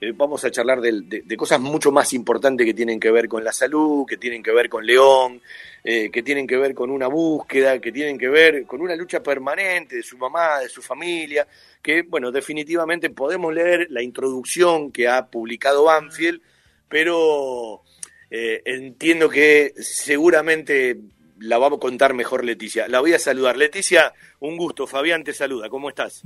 [0.00, 3.52] eh, vamos a charlar de, cosas mucho más importantes que tienen que ver con la
[3.52, 5.40] salud, que tienen que ver con León,
[5.82, 9.22] eh, que tienen que ver con una búsqueda, que tienen que ver con una lucha
[9.22, 11.46] permanente de su mamá, de su familia,
[11.80, 16.40] que, bueno, definitivamente podemos leer la introducción que ha publicado Banfield,
[16.88, 17.82] pero
[18.30, 20.98] eh, entiendo que seguramente
[21.38, 22.88] la va a contar mejor Leticia.
[22.88, 23.56] La voy a saludar.
[23.56, 24.86] Leticia, un gusto.
[24.86, 25.68] Fabián te saluda.
[25.68, 26.22] ¿Cómo estás?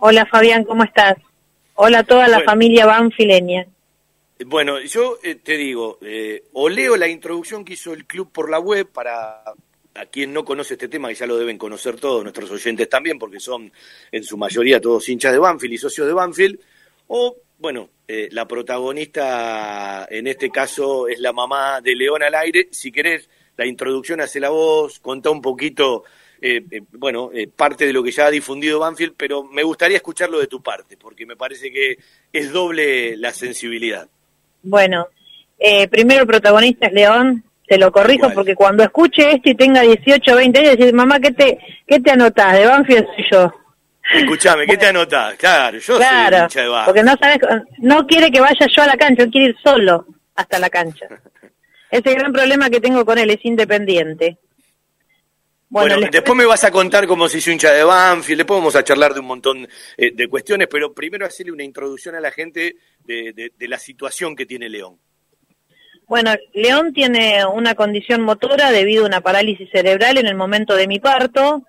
[0.00, 1.16] Hola Fabián, ¿cómo estás?
[1.76, 3.66] Hola a toda la familia banfileña.
[4.46, 8.48] Bueno, yo eh, te digo, eh, o leo la introducción que hizo el club por
[8.50, 9.42] la web para
[9.94, 13.18] a quien no conoce este tema, que ya lo deben conocer todos nuestros oyentes también,
[13.18, 13.72] porque son
[14.10, 16.58] en su mayoría todos hinchas de Banfield y socios de Banfield,
[17.08, 22.68] o, bueno, eh, la protagonista en este caso es la mamá de León al aire.
[22.70, 26.04] Si querés, la introducción hace la voz, contá un poquito
[26.40, 29.96] eh, eh, bueno, eh, parte de lo que ya ha difundido Banfield, pero me gustaría
[29.96, 31.98] escucharlo de tu parte, porque me parece que
[32.32, 34.08] es doble la sensibilidad.
[34.62, 35.08] Bueno,
[35.90, 40.32] primero el protagonista es León, te lo corrijo porque cuando escuche esto y tenga 18
[40.32, 42.58] o 20 años, decir, mamá, ¿qué te, qué te anotás?
[42.58, 43.52] De Banfield soy yo.
[44.12, 45.34] Escuchame, ¿qué te anotás?
[45.36, 46.84] Claro, yo soy hincha de Banfield.
[46.84, 47.38] Porque no sabes,
[47.78, 51.06] no quiere que vaya yo a la cancha, quiere ir solo hasta la cancha.
[51.90, 54.38] Ese gran problema que tengo con él es independiente.
[55.74, 58.84] Bueno, después me vas a contar cómo se hizo hincha de Banfield, después vamos a
[58.84, 62.76] charlar de un montón eh, de cuestiones, pero primero hacerle una introducción a la gente
[63.04, 65.00] de, la situación que tiene León.
[66.06, 70.86] Bueno, León tiene una condición motora debido a una parálisis cerebral en el momento de
[70.86, 71.64] mi parto.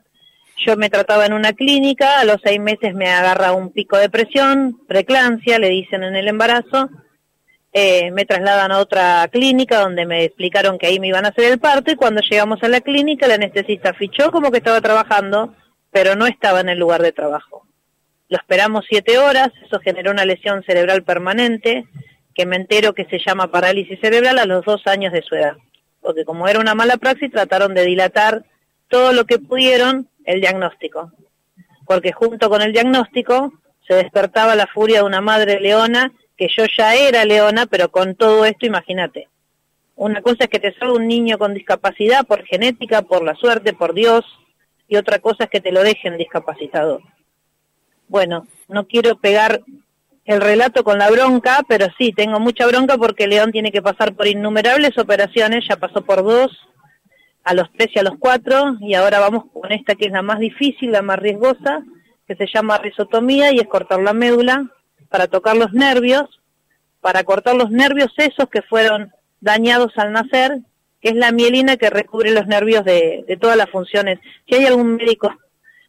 [0.64, 4.12] Yo me trataba en una clínica, a los seis meses me agarra un pico de
[4.12, 6.92] presión, preclancia, le dicen en el embarazo,
[7.78, 11.52] eh, me trasladan a otra clínica donde me explicaron que ahí me iban a hacer
[11.52, 15.54] el parto y cuando llegamos a la clínica la anestesista fichó como que estaba trabajando,
[15.92, 17.68] pero no estaba en el lugar de trabajo.
[18.30, 21.84] Lo esperamos siete horas, eso generó una lesión cerebral permanente,
[22.34, 25.58] que me entero que se llama parálisis cerebral a los dos años de su edad,
[26.00, 28.46] porque como era una mala praxis trataron de dilatar
[28.88, 31.12] todo lo que pudieron el diagnóstico,
[31.86, 33.52] porque junto con el diagnóstico
[33.86, 38.16] se despertaba la furia de una madre leona que yo ya era leona, pero con
[38.16, 39.28] todo esto, imagínate.
[39.96, 43.74] Una cosa es que te salga un niño con discapacidad por genética, por la suerte,
[43.74, 44.26] por Dios,
[44.88, 47.02] y otra cosa es que te lo dejen discapacitado.
[48.08, 49.62] Bueno, no quiero pegar
[50.26, 54.16] el relato con la bronca, pero sí, tengo mucha bronca porque León tiene que pasar
[54.16, 56.52] por innumerables operaciones, ya pasó por dos,
[57.44, 60.24] a los tres y a los cuatro, y ahora vamos con esta que es la
[60.24, 61.84] más difícil, la más riesgosa,
[62.28, 64.66] que se llama risotomía y es cortar la médula,
[65.10, 66.42] para tocar los nervios,
[67.02, 70.60] para cortar los nervios esos que fueron dañados al nacer,
[71.02, 74.20] que es la mielina que recubre los nervios de, todas las funciones.
[74.48, 75.32] Si hay algún médico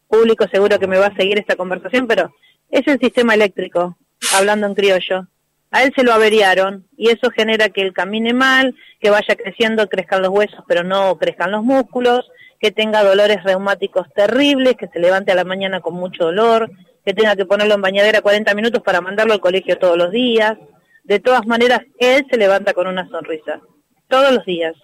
[0.08, 2.34] público seguro que me va a seguir esta conversación, pero
[2.70, 3.96] es el sistema eléctrico,
[4.34, 5.26] hablando en criollo.
[5.70, 9.88] A él se lo averiaron y eso genera que él camine mal, que vaya creciendo,
[9.88, 14.98] crezcan los huesos, pero no crezcan los músculos, que tenga dolores reumáticos terribles, que se
[14.98, 16.70] levante a la mañana con mucho dolor,
[17.06, 20.58] que tenga que ponerlo en bañadera 40 minutos para mandarlo al colegio todos los días.
[21.04, 23.60] De todas maneras, él se levanta con una sonrisa,
[24.08, 24.74] todos los días.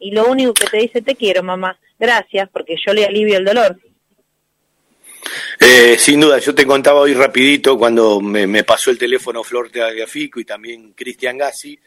[0.00, 3.44] Y lo único que te dice, te quiero, mamá, gracias, porque yo le alivio el
[3.44, 3.78] dolor.
[5.60, 10.40] Eh, sin duda, yo te contaba hoy rapidito cuando me, pasó el teléfono Flor Teagafico
[10.40, 11.78] y también Cristian Gassi,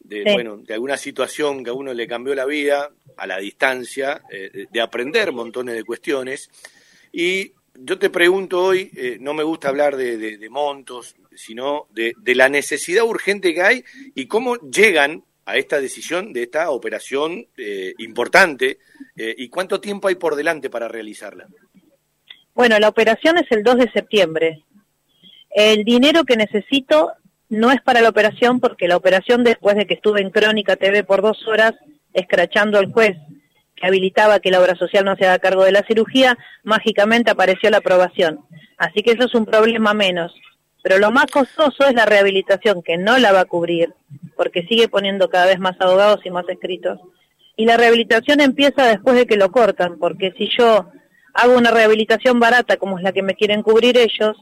[0.00, 4.20] de, bueno, de alguna situación que a uno le cambió la vida a la distancia,
[4.32, 6.50] eh, de aprender montones de cuestiones.
[7.12, 12.48] Y yo te pregunto hoy, eh, no me gusta hablar de, montos, sino de, la
[12.48, 13.84] necesidad urgente que hay
[14.14, 18.78] y cómo llegan a esta decisión de esta operación eh, importante
[19.16, 21.46] eh, y cuánto tiempo hay por delante para realizarla.
[22.54, 24.64] Bueno, la operación es el 2 de septiembre.
[25.50, 27.12] El dinero que necesito
[27.48, 31.04] no es para la operación porque la operación después de que estuve en Crónica TV
[31.04, 31.72] por dos horas
[32.12, 33.16] escrachando al juez
[33.78, 37.70] que habilitaba que la obra social no se haga cargo de la cirugía, mágicamente apareció
[37.70, 38.40] la aprobación.
[38.76, 40.34] Así que eso es un problema menos.
[40.82, 43.92] Pero lo más costoso es la rehabilitación, que no la va a cubrir,
[44.36, 47.00] porque sigue poniendo cada vez más abogados y más escritos.
[47.56, 50.90] Y la rehabilitación empieza después de que lo cortan, porque si yo
[51.34, 54.36] hago una rehabilitación barata, como es la que me quieren cubrir ellos,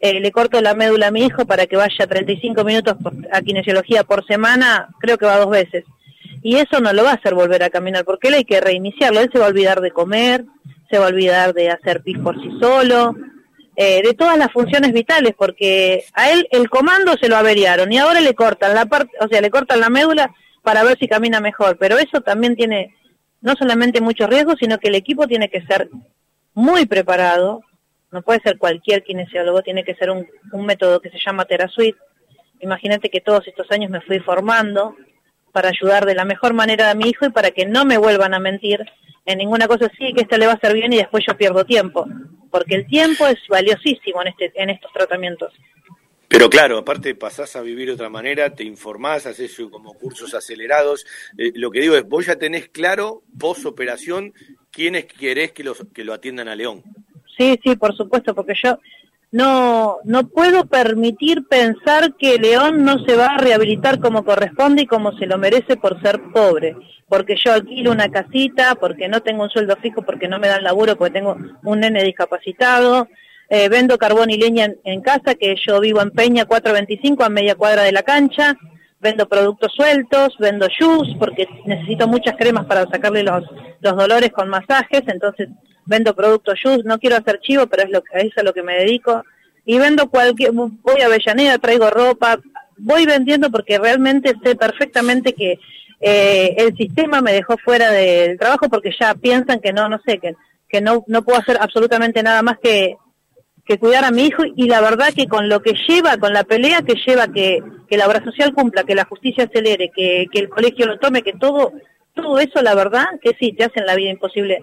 [0.00, 2.96] eh, le corto la médula a mi hijo para que vaya 35 minutos
[3.32, 5.84] a kinesiología por semana, creo que va dos veces
[6.42, 9.20] y eso no lo va a hacer volver a caminar, porque él hay que reiniciarlo,
[9.20, 10.44] él se va a olvidar de comer,
[10.90, 13.14] se va a olvidar de hacer pis por sí solo,
[13.76, 17.98] eh, de todas las funciones vitales, porque a él el comando se lo averiaron y
[17.98, 21.40] ahora le cortan la parte, o sea, le cortan la médula para ver si camina
[21.40, 22.94] mejor, pero eso también tiene
[23.40, 25.88] no solamente muchos riesgos, sino que el equipo tiene que ser
[26.54, 27.62] muy preparado,
[28.10, 31.98] no puede ser cualquier kinesiólogo, tiene que ser un, un método que se llama TeraSuite,
[32.60, 34.96] Imagínate que todos estos años me fui formando
[35.58, 38.32] para ayudar de la mejor manera a mi hijo y para que no me vuelvan
[38.32, 38.78] a mentir
[39.26, 41.64] en ninguna cosa así, que esto le va a hacer bien y después yo pierdo
[41.64, 42.06] tiempo,
[42.48, 45.52] porque el tiempo es valiosísimo en, este, en estos tratamientos.
[46.28, 51.04] Pero claro, aparte pasás a vivir de otra manera, te informás, haces como cursos acelerados.
[51.36, 54.34] Eh, lo que digo es, vos ya tenés claro, post operación,
[54.70, 56.84] quiénes querés que, los, que lo atiendan a León.
[57.36, 58.78] Sí, sí, por supuesto, porque yo
[59.30, 64.86] no, no puedo permitir pensar que León no se va a rehabilitar como corresponde y
[64.86, 66.76] como se lo merece por ser pobre,
[67.08, 70.64] porque yo alquilo una casita, porque no tengo un sueldo fijo, porque no me dan
[70.64, 73.08] laburo, porque tengo un nene discapacitado,
[73.50, 77.54] eh, vendo carbón y leña en, casa, que yo vivo en Peña 425 a media
[77.54, 78.56] cuadra de la cancha,
[79.00, 83.44] vendo productos sueltos, vendo jus, porque necesito muchas cremas para sacarle los,
[83.80, 85.48] los dolores con masajes, entonces
[85.88, 88.62] vendo productos Just, no quiero hacer chivo, pero es lo que es a lo que
[88.62, 89.24] me dedico.
[89.64, 92.38] Y vendo cualquier, voy a Avellaneda, traigo ropa,
[92.76, 95.58] voy vendiendo porque realmente sé perfectamente que
[96.00, 100.18] eh, el sistema me dejó fuera del trabajo porque ya piensan que no, no sé,
[100.18, 100.36] que,
[100.68, 102.96] que no, no puedo hacer absolutamente nada más que,
[103.66, 106.44] que cuidar a mi hijo y la verdad que con lo que lleva, con la
[106.44, 110.38] pelea que lleva que, que la obra social cumpla, que la justicia acelere, que, que
[110.38, 111.72] el colegio lo tome, que todo
[112.22, 114.60] todo eso, la verdad, que sí, te hacen la vida imposible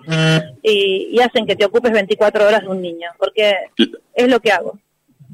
[0.62, 3.56] y, hacen que te ocupes 24 horas de un niño, porque
[4.14, 4.80] es lo que hago.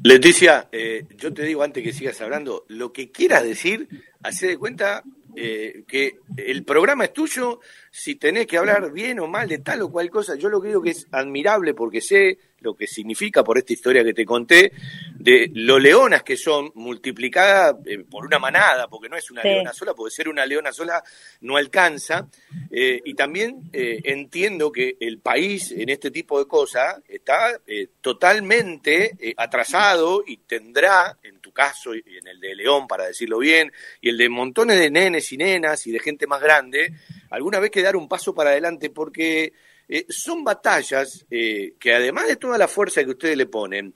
[0.02, 3.88] Leticia, eh, yo te digo antes que sigas hablando, lo que quieras decir,
[4.22, 5.02] hace de cuenta
[5.36, 7.60] eh, que el programa es tuyo,
[7.94, 10.68] si tenés que hablar bien o mal de tal o cual cosa, yo lo que
[10.68, 14.72] digo que es admirable porque sé lo que significa por esta historia que te conté,
[15.14, 19.72] de lo leonas que son, multiplicadas eh, por una manada, porque no es una leona
[19.72, 21.02] sola, porque ser una leona sola
[21.40, 22.28] no alcanza,
[22.70, 27.58] eh, y también entiendo que el país en este tipo de cosas está
[28.00, 33.72] totalmente atrasado y tendrá, en tu caso y en el de León, para decirlo bien,
[34.00, 36.94] y el de montones de nenes, y nenas y de gente más grande,
[37.32, 39.52] alguna vez que dar un paso para adelante, porque
[39.88, 43.92] eh, son batallas eh, que además de toda la fuerza que ustedes le ponen,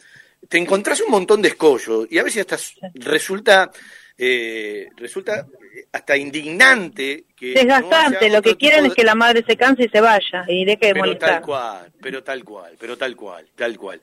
[0.48, 2.56] te encontrás un montón de escollos y a veces hasta
[2.94, 3.70] resulta
[4.18, 5.46] eh, resulta
[5.92, 8.30] hasta indignante que desgastante.
[8.30, 10.92] Lo que quieren es que la madre se canse y se vaya y deje de
[10.92, 11.30] pero molestar.
[11.30, 14.00] tal cual pero tal cual pero tal cual tal cual.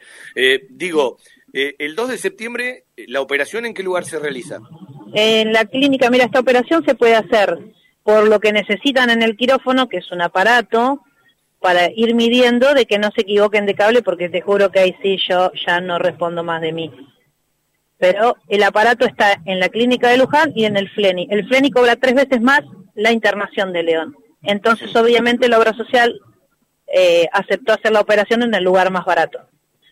[0.69, 1.18] Digo
[1.51, 4.59] el 2 de septiembre la operación en qué lugar se realiza
[5.13, 7.57] en la clínica, mira, esta operación se puede hacer
[8.03, 11.01] por lo que necesitan en el quirófano, que es un aparato,
[11.59, 14.95] para ir midiendo de que no se equivoquen de cable, porque te juro que ahí
[15.01, 16.91] sí yo ya no respondo más de mí.
[17.97, 21.29] Pero el aparato está en la clínica de Luján y en el FLENI.
[21.31, 22.61] El FLENI cobra tres veces más
[22.95, 24.17] la internación de León.
[24.41, 26.19] Entonces, obviamente, la obra social
[26.88, 29.39] eh, aceptó hacer la operación en el lugar más barato.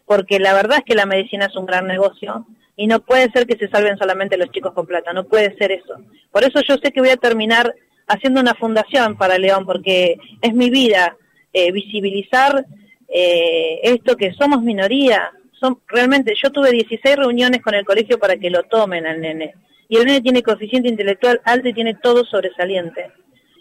[0.06, 3.48] Porque la verdad es que la medicina es un gran negocio y no puede ser
[3.48, 5.96] que se salven solamente los chicos con plata, no puede ser eso.
[6.32, 7.74] Por eso yo sé que voy a terminar
[8.12, 11.16] haciendo una fundación para León, porque es mi vida
[11.54, 12.66] eh, visibilizar
[13.08, 15.32] eh, esto que somos minoría.
[15.60, 19.54] Son, realmente, yo tuve 16 reuniones con el colegio para que lo tomen al nene.
[19.90, 23.12] Y el nene tiene coeficiente intelectual alto y tiene todo sobresaliente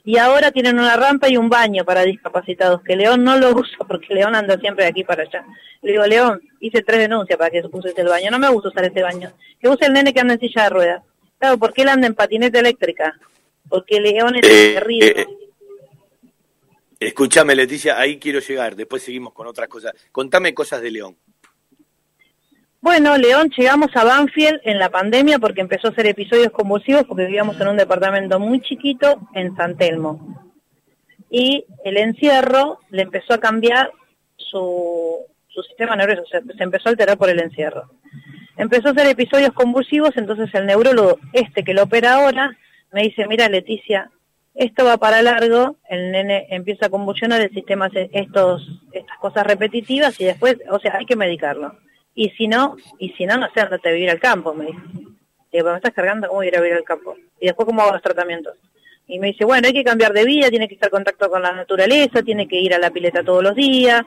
[0.04, 3.78] y ahora tienen una rampa y un baño para discapacitados, que León no lo usa
[3.86, 5.44] porque León anda siempre de aquí para allá.
[5.82, 8.84] Le digo, León, hice tres denuncias para que uses el baño, no me gusta usar
[8.84, 9.30] este baño.
[9.60, 11.02] Que use el nene que anda en silla de ruedas.
[11.38, 13.18] Claro, ¿por qué él anda en patineta eléctrica?
[13.70, 15.14] Porque León es eh, terrible.
[15.16, 15.26] Eh,
[16.98, 19.94] escúchame, Leticia, ahí quiero llegar, después seguimos con otras cosas.
[20.12, 21.16] Contame cosas de León.
[22.82, 27.26] Bueno, León, llegamos a Banfield en la pandemia porque empezó a hacer episodios convulsivos porque
[27.26, 30.50] vivíamos en un departamento muy chiquito en San Telmo.
[31.30, 33.92] Y el encierro le empezó a cambiar
[34.36, 37.90] su, su sistema nervioso, se, se empezó a alterar por el encierro.
[38.56, 42.56] Empezó a hacer episodios convulsivos, entonces el neurólogo, este que lo opera ahora,
[42.92, 44.10] me dice, mira Leticia,
[44.54, 49.46] esto va para largo, el nene empieza a convulsionar, el sistema hace estos, estas cosas
[49.46, 51.78] repetitivas y después, o sea, hay que medicarlo.
[52.14, 54.78] Y si no, y si no, no sé, a vivir al campo, me dice.
[55.52, 57.16] Digo, me estás cargando, ¿cómo ir a vivir al campo?
[57.40, 58.54] Y después, ¿cómo hago los tratamientos?
[59.06, 61.42] Y me dice, bueno, hay que cambiar de vida, tiene que estar en contacto con
[61.42, 64.02] la naturaleza, tiene que ir a la pileta todos los días.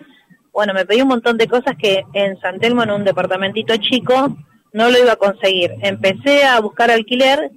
[0.53, 4.37] Bueno, me pedí un montón de cosas que en San Telmo, en un departamentito chico,
[4.71, 5.73] no lo iba a conseguir.
[5.81, 7.51] Empecé a buscar alquiler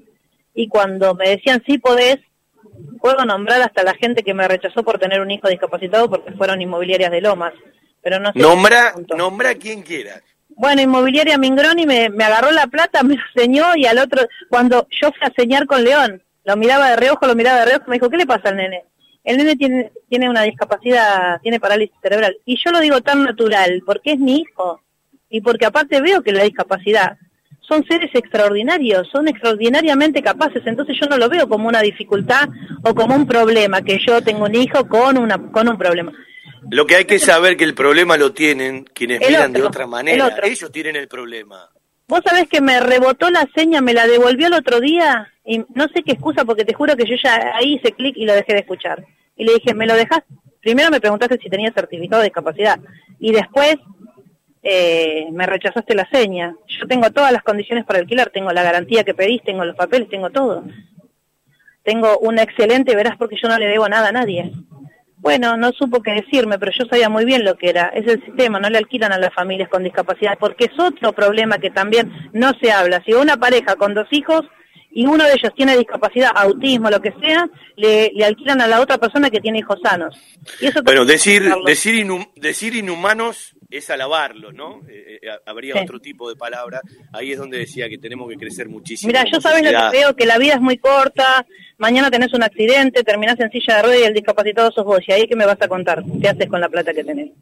[0.57, 2.17] y cuando me decían sí podés,
[3.01, 6.63] puedo nombrar hasta la gente que me rechazó por tener un hijo discapacitado porque fueron
[6.63, 7.53] inmobiliarias de Lomas.
[8.03, 10.23] Pero no sé nombra, nombra quien quiera.
[10.49, 15.13] Bueno, Inmobiliaria Mingroni me, me agarró la plata, me enseñó y al otro, cuando yo
[15.13, 18.09] fui a señar con León, lo miraba de reojo, lo miraba de reojo, me dijo,
[18.09, 18.85] ¿qué le pasa al nene?
[19.25, 22.39] El nene tiene, tiene una discapacidad, tiene parálisis cerebral.
[22.47, 24.81] Y yo lo digo tan natural, porque es mi hijo.
[25.29, 27.19] Y porque aparte veo que la discapacidad
[27.69, 32.49] son seres extraordinarios, son extraordinariamente capaces, entonces yo no lo veo como una dificultad
[32.83, 36.13] o como un problema, que yo tengo un hijo con, una, con un problema.
[36.71, 40.37] Lo que hay que saber que el problema lo tienen quienes miran de otra manera,
[40.43, 41.69] ellos tienen el problema.
[42.09, 45.89] Vos sabés que me rebotó la seña, me la devolvió el otro día y no
[45.93, 48.53] sé qué excusa porque te juro que yo ya ahí hice clic y lo dejé
[48.53, 49.05] de escuchar.
[49.37, 50.23] Y le dije, ¿me lo dejas?
[50.61, 52.79] Primero me preguntaste si tenía certificado de discapacidad
[53.19, 53.77] y después
[54.69, 56.57] eh, me rechazaste la seña.
[56.67, 60.09] Yo tengo todas las condiciones para alquilar, tengo la garantía que pedís, tengo los papeles,
[60.09, 60.65] tengo todo.
[61.85, 64.51] Tengo una excelente, verás porque yo no le debo nada a nadie.
[65.19, 67.91] Bueno, no supo qué decirme, pero yo sabía muy bien lo que era.
[67.91, 71.59] Es el sistema, no le alquilan a las familias con discapacidad, porque es otro problema
[71.59, 73.05] que también no se habla.
[73.05, 74.43] Si una pareja con dos hijos
[74.97, 78.97] y uno de ellos tiene discapacidad, autismo, lo que sea, le, alquilan a la otra
[78.97, 80.17] persona que tiene hijos sanos.
[80.59, 84.81] Y eso bueno, decir, decir, decir inhumanos es alabarlo, ¿no?
[84.89, 86.81] Eh, eh, habría otro tipo de palabra.
[87.13, 89.09] Ahí es donde decía que tenemos que crecer muchísimo.
[89.09, 92.43] Mira, yo sabes lo que veo, que la vida es muy corta, mañana tenés un
[92.43, 95.01] accidente, terminás en silla de ruedas y el discapacitado sos vos.
[95.07, 96.03] ¿Y ahí qué me vas a contar?
[96.23, 97.33] ¿Qué haces con la plata que tenés?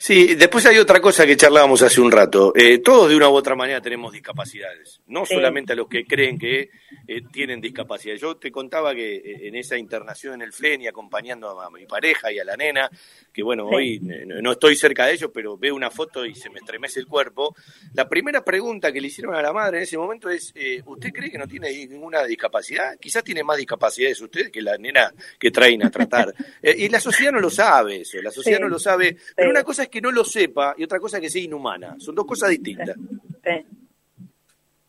[0.00, 2.52] Sí, después hay otra cosa que charlábamos hace un rato.
[2.54, 6.38] Eh, todos de una u otra manera tenemos discapacidades, no solamente a los que creen
[6.38, 6.70] que
[7.08, 8.14] eh, tienen discapacidad.
[8.14, 11.84] Yo te contaba que eh, en esa internación en el FLEN y acompañando a mi
[11.84, 12.88] pareja y a la nena,
[13.32, 16.60] que bueno, hoy no estoy cerca de ellos, pero veo una foto y se me
[16.60, 17.56] estremece el cuerpo.
[17.92, 20.54] La primera pregunta que le hicieron a la madre en ese momento es,
[20.86, 22.96] ¿usted cree que no tiene ninguna discapacidad?
[23.00, 26.32] Quizás tiene más discapacidades usted que la nena que traen a tratar.
[26.62, 29.16] y la sociedad no lo sabe eso, la sociedad no lo sabe.
[29.34, 31.96] Pero una cosa es que no lo sepa y otra cosa que sea inhumana.
[31.98, 32.96] Son dos cosas distintas.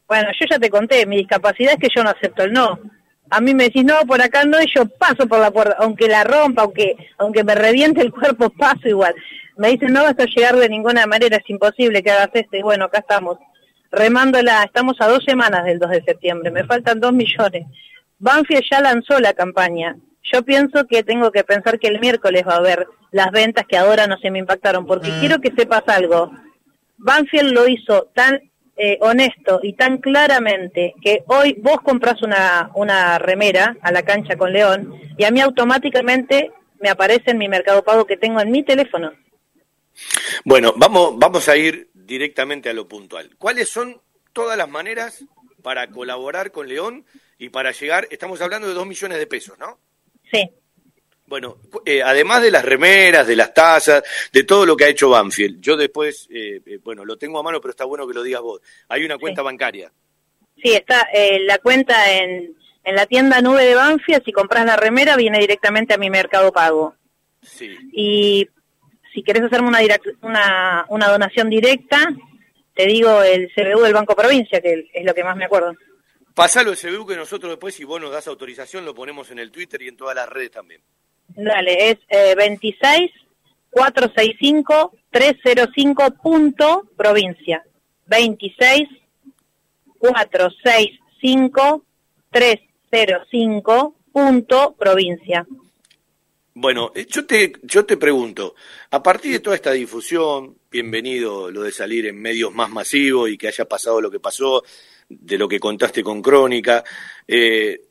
[0.08, 2.80] Bueno, yo ya te conté, mi discapacidad es que yo no acepto el no.
[3.30, 6.08] A mí me decís, no, por acá no, y yo paso por la puerta, aunque
[6.08, 9.14] la rompa, aunque, aunque me reviente el cuerpo, paso igual.
[9.56, 12.64] Me dicen, no vas a llegar de ninguna manera, es imposible que hagas esto, y
[12.64, 13.38] bueno, acá estamos,
[13.92, 17.68] remándola, estamos a dos semanas del 2 de septiembre, me faltan dos millones.
[18.18, 19.96] Banfield ya lanzó la campaña,
[20.32, 23.78] yo pienso que tengo que pensar que el miércoles va a haber las ventas que
[23.78, 25.20] ahora no se me impactaron, porque mm.
[25.20, 26.32] quiero que sepas algo.
[26.98, 28.42] Banfield lo hizo tan
[28.78, 34.38] eh, honesto y tan claramente que hoy vos compras una, una remera a la cancha
[34.38, 38.52] con León y a mí automáticamente me aparece en mi mercado pago que tengo en
[38.52, 39.12] mi teléfono.
[40.46, 43.36] Bueno, vamos, vamos a ir directamente a lo puntual.
[43.38, 44.02] ¿Cuáles son
[44.34, 45.26] todas las maneras
[45.62, 47.06] para colaborar con León
[47.38, 49.78] y para llegar, estamos hablando de dos millones de pesos, ¿no?
[50.32, 50.50] Sí.
[51.30, 55.12] Bueno, eh, además de las remeras, de las tazas, de todo lo que ha hecho
[55.12, 58.24] Banfield, yo después, eh, eh, bueno, lo tengo a mano, pero está bueno que lo
[58.24, 58.62] digas vos.
[58.88, 59.92] Hay una cuenta bancaria.
[60.62, 61.08] Sí, está
[61.46, 64.24] la cuenta en, en la tienda nube de Banfield.
[64.26, 66.96] Si compras la remera, viene directamente a mi mercado pago.
[67.44, 67.78] Sí.
[67.94, 68.50] Y
[69.14, 69.80] si querés hacerme una,
[70.22, 72.10] una, una donación directa,
[72.74, 75.76] te digo el CBU del Banco Provincia, que es lo que más me acuerdo.
[76.40, 79.82] Pasalo ese que nosotros después, si vos nos das autorización, lo ponemos en el Twitter
[79.82, 80.82] y en todas las redes también.
[81.36, 83.12] Dale, es eh, 26
[83.70, 87.62] 465 305 punto provincia.
[88.06, 88.88] 26
[89.98, 91.84] 465
[92.32, 95.46] 305 punto provincia.
[96.54, 98.56] Bueno, eh, yo te, yo te pregunto,
[98.92, 103.38] a partir de toda esta difusión, bienvenido lo de salir en medios más masivos y
[103.38, 104.64] que haya pasado lo que pasó,
[105.10, 106.84] de lo que contaste con Crónica.
[107.28, 107.82] Eh,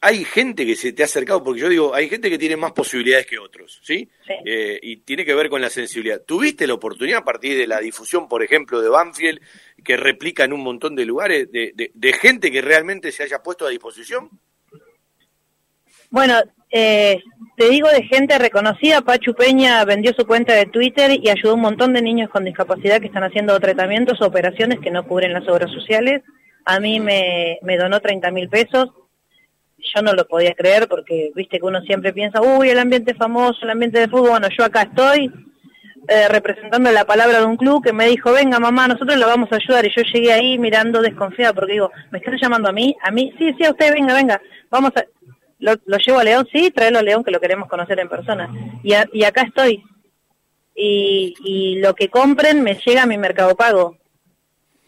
[0.00, 2.72] hay gente que se te ha acercado, porque yo digo, hay gente que tiene más
[2.72, 4.08] posibilidades que otros, ¿sí?
[4.44, 6.22] Eh, y tiene que ver con la sensibilidad.
[6.24, 9.40] ¿Tuviste la oportunidad a partir de la difusión, por ejemplo, de Banfield,
[9.84, 13.66] que replica en un montón de lugares, de, de, gente que realmente se haya puesto
[13.66, 14.30] a disposición?
[16.10, 16.34] Bueno,
[16.70, 17.20] eh,
[17.56, 21.54] te digo de gente reconocida, Pachu Peña vendió su cuenta de Twitter y ayudó a
[21.54, 25.32] un montón de niños con discapacidad que están haciendo tratamientos o operaciones que no cubren
[25.32, 26.22] las obras sociales.
[26.68, 28.90] A mí me, me donó 30 mil pesos.
[29.78, 33.60] Yo no lo podía creer porque, viste que uno siempre piensa, uy, el ambiente famoso,
[33.62, 34.32] el ambiente de fútbol.
[34.32, 35.32] Bueno, yo acá estoy
[36.08, 39.50] eh, representando la palabra de un club que me dijo, venga mamá, nosotros lo vamos
[39.50, 39.86] a ayudar.
[39.86, 42.94] Y yo llegué ahí mirando desconfiada porque digo, ¿me están llamando a mí?
[43.02, 43.32] ¿A mí?
[43.38, 44.42] Sí, sí, a usted, venga, venga.
[44.70, 45.06] Vamos a...
[45.60, 48.50] Lo, llevo a León, sí, tráelo a León que lo queremos conocer en persona.
[48.82, 49.82] Y, y acá estoy.
[50.74, 53.96] Y, y lo que compren me llega a mi mercado pago.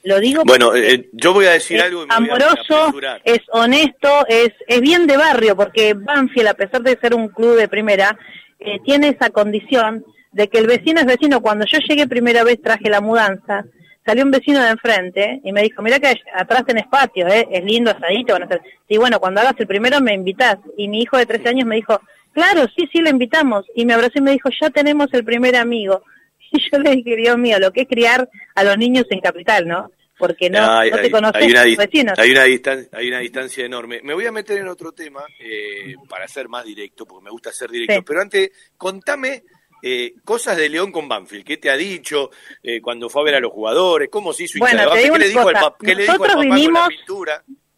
[0.02, 2.06] Lo digo bueno, eh, yo voy a decir algo.
[2.08, 2.92] amoroso,
[3.24, 7.56] es honesto, es, es bien de barrio, porque Banfield, a pesar de ser un club
[7.56, 8.18] de primera,
[8.58, 11.40] eh, tiene esa condición de que el vecino es vecino.
[11.40, 13.64] Cuando yo llegué primera vez traje la mudanza,
[14.04, 17.46] salió un vecino de enfrente y me dijo, mira que atrás tenés patio, ¿eh?
[17.50, 18.62] es lindo, asadito, van a hacer.
[18.88, 20.56] Sí, bueno, cuando hagas el primero me invitás.
[20.76, 22.00] Y mi hijo de 13 años me dijo,
[22.32, 23.66] claro, sí, sí, lo invitamos.
[23.74, 26.02] Y me abrazó y me dijo, ya tenemos el primer amigo.
[26.52, 29.68] Y yo le dije, Dios mío, lo que es criar a los niños en Capital,
[29.68, 29.90] ¿no?
[30.20, 32.18] porque no, te conoces hay una, vecinos.
[32.18, 34.00] Hay una, distancia, hay una distancia enorme.
[34.02, 37.50] Me voy a meter en otro tema eh, para ser más directo, porque me gusta
[37.52, 38.04] ser directo.
[38.04, 39.44] Pero antes, contame
[39.82, 41.42] eh, cosas de León con Banfield.
[41.42, 42.30] ¿Qué te ha dicho
[42.62, 44.10] eh, cuando fue a ver a los jugadores?
[44.10, 46.88] ¿Cómo se hizo bueno, ¿Qué, le dijo, al, ¿qué le dijo vinimos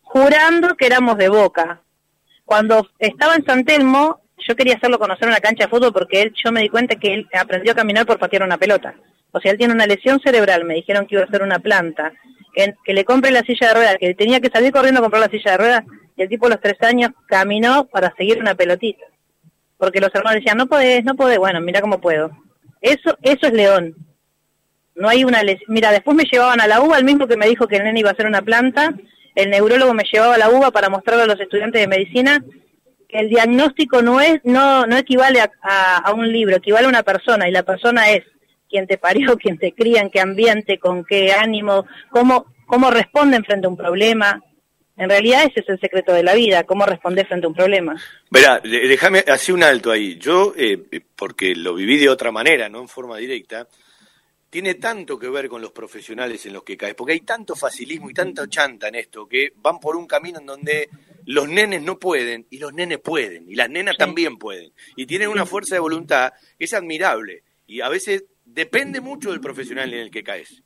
[0.02, 1.82] jurando que éramos de Boca.
[2.44, 6.34] Cuando estaba en San Telmo, yo quería hacerlo conocer una cancha de fútbol porque él,
[6.42, 8.94] yo me di cuenta que él aprendió a caminar por patear una pelota.
[9.32, 12.12] O sea, él tiene una lesión cerebral, me dijeron que iba a ser una planta
[12.52, 15.30] que, le compre la silla de ruedas, que tenía que salir corriendo a comprar la
[15.30, 15.84] silla de ruedas,
[16.16, 19.04] y el tipo a los tres años caminó para seguir una pelotita.
[19.78, 22.30] Porque los hermanos decían, no podés, no podés, bueno, mira cómo puedo.
[22.80, 23.94] Eso, eso es León.
[24.94, 27.66] No hay una Mira, después me llevaban a la uva, el mismo que me dijo
[27.66, 28.94] que el nene iba a ser una planta,
[29.34, 32.61] el neurólogo me llevaba a la uva para mostrarle a los estudiantes de medicina que
[33.12, 37.48] el diagnóstico no es, no, no equivale a, a un libro, equivale a una persona,
[37.48, 38.24] y la persona es
[38.68, 43.44] quién te parió, quién te cría, en qué ambiente, con qué ánimo, cómo, cómo responden
[43.44, 44.42] frente a un problema.
[44.96, 48.00] En realidad ese es el secreto de la vida, cómo responder frente a un problema.
[48.30, 50.16] Verá, déjame hacer un alto ahí.
[50.18, 50.78] Yo, eh,
[51.16, 53.66] porque lo viví de otra manera, no en forma directa,
[54.50, 58.10] tiene tanto que ver con los profesionales en los que caes, porque hay tanto facilismo
[58.10, 60.90] y tanta chanta en esto, que van por un camino en donde
[61.26, 65.28] los nenes no pueden y los nenes pueden, y las nenas también pueden, y tienen
[65.28, 70.00] una fuerza de voluntad que es admirable, y a veces depende mucho del profesional en
[70.00, 70.62] el que caes.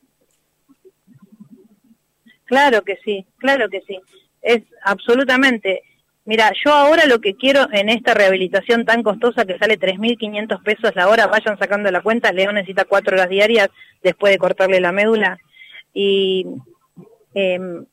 [2.47, 3.99] Claro que sí, claro que sí.
[4.41, 5.83] Es absolutamente.
[6.25, 10.97] Mira, yo ahora lo que quiero en esta rehabilitación tan costosa que sale 3.500 pesos
[10.97, 13.69] la hora, vayan sacando la cuenta, León necesita cuatro horas diarias
[14.03, 15.39] después de cortarle la médula
[15.93, 16.47] y
[17.35, 17.87] em,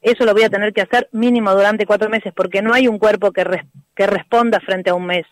[0.00, 2.98] eso lo voy a tener que hacer mínimo durante cuatro meses porque no hay un
[2.98, 3.44] cuerpo que,
[3.94, 5.26] que responda frente a un mes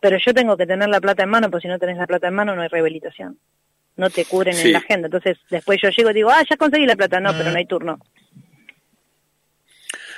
[0.00, 2.28] pero yo tengo que tener la plata en mano, porque si no tenés la plata
[2.28, 3.38] en mano no hay rehabilitación.
[3.96, 5.06] No te cubren en la agenda.
[5.06, 7.18] Entonces, después yo llego y digo, ah, ya conseguí la plata.
[7.18, 7.98] No, pero no hay turno.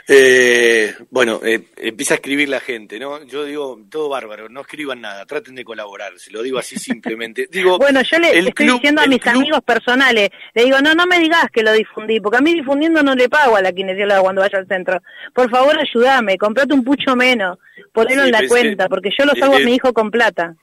[0.08, 3.22] Eh, bueno, eh, empieza a escribir la gente, ¿no?
[3.24, 7.48] Yo digo, todo bárbaro, no escriban nada, traten de colaborar, se lo digo así simplemente.
[7.50, 11.18] Digo, bueno, yo le estoy diciendo a mis amigos personales, le digo, no, no me
[11.18, 14.40] digas que lo difundí, porque a mí difundiendo no le pago a la kinesióloga cuando
[14.40, 15.00] vaya al centro.
[15.34, 17.58] Por favor, ayúdame, comprate un pucho menos,
[17.92, 20.54] ponelo en la cuenta, porque yo lo salgo a mi hijo con plata.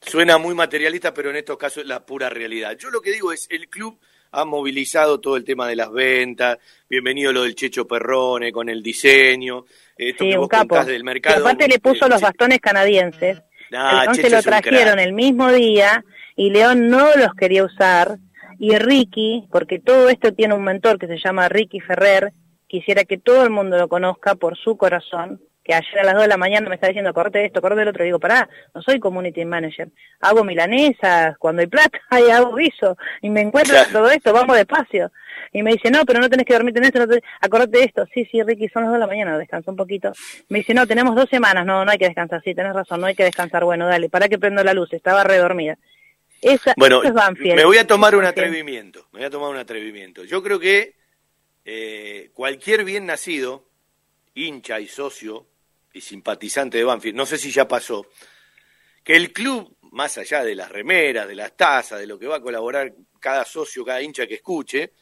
[0.00, 2.76] Suena muy materialista, pero en estos casos es la pura realidad.
[2.78, 3.98] Yo lo que digo es, el club
[4.32, 6.58] ha movilizado todo el tema de las ventas,
[6.88, 9.64] bienvenido lo del Checho Perrone con el diseño,
[9.96, 10.84] esto sí, un capo.
[10.84, 11.40] del mercado.
[11.40, 16.04] aparte le puso los bastones canadienses, ah, entonces lo trajeron el mismo día
[16.36, 18.18] y León no los quería usar
[18.58, 22.32] y Ricky, porque todo esto tiene un mentor que se llama Ricky Ferrer,
[22.66, 26.22] quisiera que todo el mundo lo conozca por su corazón, que ayer a las 2
[26.22, 28.82] de la mañana me está diciendo, corte esto, corte el otro, y digo, pará, no
[28.82, 29.88] soy community manager,
[30.20, 35.10] hago milanesas, cuando hay plata, y hago guiso, y me encuentro todo esto, vamos despacio.
[35.52, 37.06] Y me dice, no, pero no tenés que dormir, tenés, no
[37.40, 38.06] acordate de esto.
[38.12, 40.12] Sí, sí, Ricky, son las 2 de la mañana, descansa un poquito.
[40.48, 43.06] Me dice, no, tenemos dos semanas, no, no hay que descansar, sí, tenés razón, no
[43.06, 45.78] hay que descansar, bueno, dale, para que prendo la luz, estaba redormida.
[46.42, 47.00] Esa, bueno,
[47.40, 50.22] me voy a tomar un atrevimiento, me voy a tomar un atrevimiento.
[50.24, 50.94] Yo creo que
[51.64, 53.64] eh, cualquier bien nacido,
[54.34, 55.46] hincha y socio
[55.96, 58.06] y simpatizante de Banfield, no sé si ya pasó,
[59.02, 62.36] que el club, más allá de las remeras, de las tazas, de lo que va
[62.36, 64.92] a colaborar cada socio, cada hincha que escuche,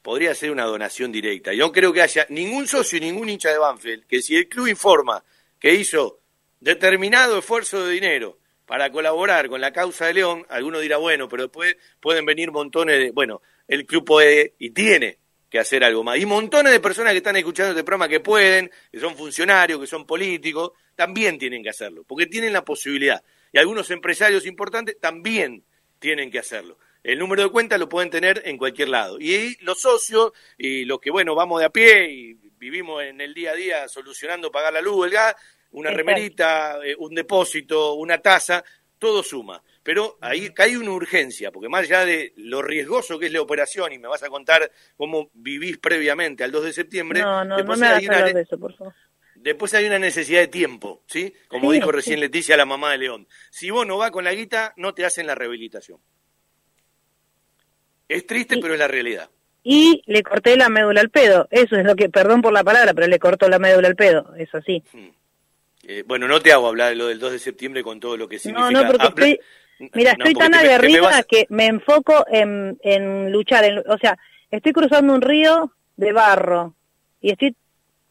[0.00, 1.52] podría ser una donación directa.
[1.52, 4.68] Yo creo que haya ningún socio y ningún hincha de Banfield que si el club
[4.68, 5.22] informa
[5.58, 6.20] que hizo
[6.58, 11.44] determinado esfuerzo de dinero para colaborar con la causa de León, alguno dirá, bueno, pero
[11.44, 15.18] después pueden venir montones de, bueno, el club puede y tiene
[15.52, 16.18] que hacer algo más.
[16.18, 19.86] Y montones de personas que están escuchando este programa que pueden, que son funcionarios, que
[19.86, 23.22] son políticos, también tienen que hacerlo, porque tienen la posibilidad.
[23.52, 25.62] Y algunos empresarios importantes también
[25.98, 26.78] tienen que hacerlo.
[27.02, 29.20] El número de cuenta lo pueden tener en cualquier lado.
[29.20, 33.34] Y los socios y los que, bueno, vamos de a pie y vivimos en el
[33.34, 35.36] día a día solucionando pagar la luz, el gas,
[35.72, 38.64] una remerita, eh, un depósito, una tasa,
[38.98, 43.32] todo suma pero ahí hay una urgencia, porque más allá de lo riesgoso que es
[43.32, 47.44] la operación, y me vas a contar cómo vivís previamente al 2 de septiembre, no,
[47.44, 48.94] no, después, no me hay una, de eso, por favor.
[49.34, 51.34] después hay una necesidad de tiempo, ¿sí?
[51.48, 53.26] Como dijo recién Leticia, la mamá de León.
[53.50, 55.98] Si vos no vas con la guita, no te hacen la rehabilitación.
[58.08, 59.30] Es triste, pero es la realidad.
[59.64, 61.48] Y le corté la médula al pedo.
[61.50, 64.34] Eso es lo que, perdón por la palabra, pero le cortó la médula al pedo.
[64.36, 64.82] Eso sí.
[64.92, 65.08] Hmm.
[65.84, 68.28] Eh, bueno, no te hago hablar de lo del 2 de septiembre con todo lo
[68.28, 68.70] que significa.
[68.70, 69.40] No, no, porque estoy,
[69.94, 74.18] Mira, estoy tan aguerrida que me enfoco en, en luchar, o sea,
[74.50, 76.74] estoy cruzando un río de barro
[77.20, 77.56] y estoy,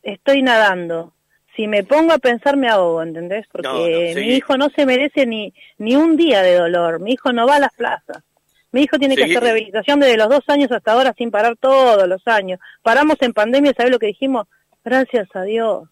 [0.04, 1.14] estoy nadando.
[1.56, 3.46] Si me pongo a pensar me ahogo, ¿entendés?
[3.52, 7.46] Porque mi hijo no se merece ni, ni un día de dolor, mi hijo no
[7.46, 8.24] va a las plazas.
[8.72, 12.08] Mi hijo tiene que hacer rehabilitación desde los dos años hasta ahora sin parar todos
[12.08, 12.60] los años.
[12.82, 14.48] Paramos en pandemia, ¿sabes lo que dijimos?
[14.84, 15.90] Gracias a Dios.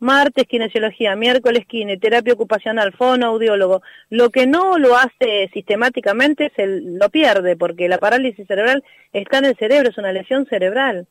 [0.00, 3.82] Martes kinesiología, miércoles kine, terapia ocupacional, fonoaudiólogo.
[4.10, 9.46] Lo que no lo hace sistemáticamente se lo pierde porque la parálisis cerebral está en
[9.46, 11.06] el cerebro, es una lesión cerebral.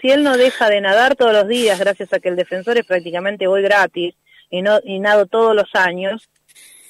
[0.00, 2.86] Si él no deja de nadar todos los días, gracias a que el defensor es
[2.86, 4.14] prácticamente hoy gratis
[4.50, 6.28] y, no, y nado todos los años,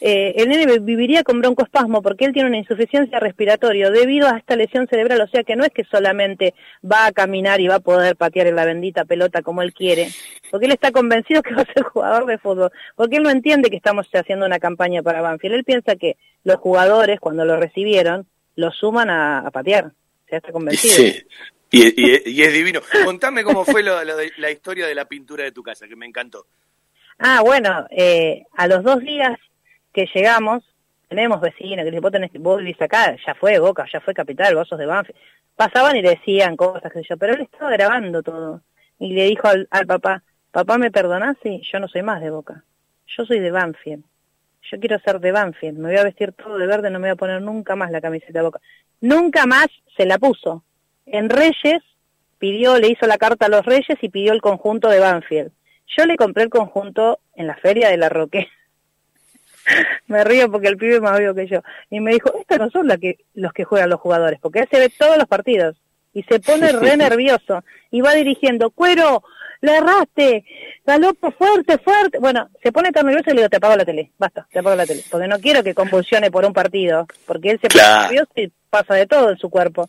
[0.01, 4.57] eh, el nene viviría con broncoespasmo porque él tiene una insuficiencia respiratoria debido a esta
[4.57, 6.55] lesión cerebral, o sea que no es que solamente
[6.85, 10.09] va a caminar y va a poder patear en la bendita pelota como él quiere,
[10.51, 13.71] porque él está convencido que va a ser jugador de fútbol, porque él no entiende
[13.71, 18.27] que estamos haciendo una campaña para Banfield, él piensa que los jugadores cuando lo recibieron
[18.55, 20.95] lo suman a, patear, o sea, está convencido.
[20.95, 21.23] Sí.
[21.69, 22.81] Y, es divino.
[23.05, 26.47] Contame cómo fue la historia de la pintura de tu casa, que me encantó.
[27.19, 29.39] Ah, bueno, eh, a los dos días
[29.97, 30.63] que llegamos,
[31.09, 34.55] tenemos vecinos que dicen, vos, tenés, vos vivís acá, ya fue Boca, ya fue Capital,
[34.55, 35.19] vos sos de Banfield.
[35.57, 38.61] Pasaban y decían cosas, que yo, pero él estaba grabando todo.
[38.99, 41.39] Y le dijo al, papá, papá, ¿me perdonás?
[41.43, 42.63] Sí, yo no soy más de Boca.
[43.07, 44.05] Yo soy de Banfield.
[44.71, 45.79] Yo quiero ser de Banfield.
[45.79, 48.03] Me voy a vestir todo de verde, no me voy a poner nunca más la
[48.03, 48.61] camiseta de Boca.
[49.01, 50.63] Nunca más se la puso.
[51.07, 51.83] En Reyes
[52.39, 55.53] pidió, le hizo la carta a los Reyes y pidió el conjunto de Banfield.
[55.97, 58.47] Yo le compré el conjunto en la feria de la Roque
[60.07, 61.61] me río porque el pibe es más vivo que yo.
[61.91, 64.79] Y me dijo, estos no son que, los que juegan los jugadores, porque él se
[64.79, 65.77] ve todos los partidos.
[66.13, 67.63] Y se pone re nervioso.
[67.91, 69.23] Y va dirigiendo, cuero,
[69.61, 70.45] le erraste,
[70.85, 72.19] galopo fuerte, fuerte.
[72.19, 74.77] Bueno, se pone tan nervioso y le digo, te apago la tele, basta, te apago
[74.77, 75.03] la tele.
[75.11, 78.95] Porque no quiero que convulsione por un partido, porque él se pone nervioso y pasa
[78.95, 79.89] de todo en su cuerpo.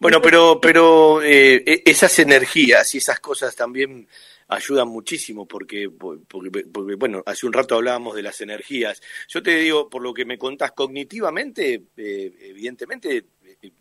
[0.00, 4.06] Bueno, pero, pero eh, e, esas energías y esas cosas también
[4.48, 9.00] ayudan muchísimo porque, porque, bueno, hace un rato hablábamos de las energías.
[9.28, 13.72] Yo te digo, por lo que me contás, cognitivamente, eh, evidentemente, eh,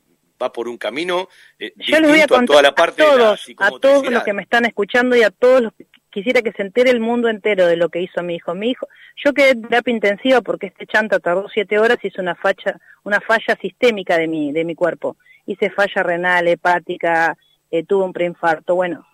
[0.41, 1.27] va por un camino
[1.57, 4.43] eh, Yo les voy a, toda la parte a todos, a todos los que me
[4.43, 7.75] están escuchando y a todos los que quisiera que se entere el mundo entero de
[7.75, 8.55] lo que hizo mi hijo.
[8.55, 8.87] Mi hijo,
[9.23, 12.79] yo quedé en terapia intensiva porque este chanta tardó siete horas y hizo una falla,
[13.03, 15.17] una falla sistémica de mi, de mi cuerpo.
[15.45, 17.37] Hice falla renal, hepática,
[17.71, 18.75] eh, tuve un preinfarto.
[18.75, 19.07] Bueno,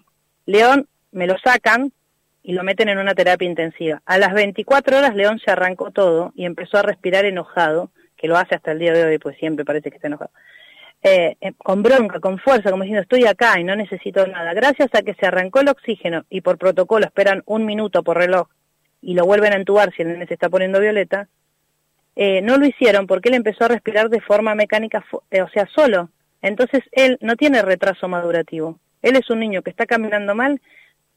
[0.46, 1.92] León me lo sacan
[2.44, 4.02] y lo meten en una terapia intensiva.
[4.06, 8.38] A las 24 horas León se arrancó todo y empezó a respirar enojado, que lo
[8.38, 10.32] hace hasta el día de hoy, pues siempre parece que está enojado.
[11.06, 14.54] Eh, eh, con bronca, con fuerza, como diciendo estoy acá y no necesito nada.
[14.54, 18.48] Gracias a que se arrancó el oxígeno y por protocolo esperan un minuto por reloj
[19.02, 21.28] y lo vuelven a entubar si el nene se está poniendo violeta,
[22.16, 26.10] eh, no lo hicieron porque él empezó a respirar de forma mecánica, o sea, solo.
[26.42, 28.80] Entonces él no tiene retraso madurativo.
[29.02, 30.62] Él es un niño que está caminando mal